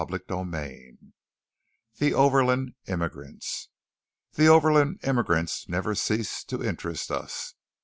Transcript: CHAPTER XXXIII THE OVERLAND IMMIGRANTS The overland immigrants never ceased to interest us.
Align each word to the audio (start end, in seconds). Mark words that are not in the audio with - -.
CHAPTER 0.03 0.17
XXXIII 0.27 0.97
THE 1.99 2.15
OVERLAND 2.15 2.73
IMMIGRANTS 2.87 3.69
The 4.33 4.47
overland 4.47 4.99
immigrants 5.03 5.69
never 5.69 5.93
ceased 5.93 6.49
to 6.49 6.65
interest 6.65 7.11
us. 7.11 7.53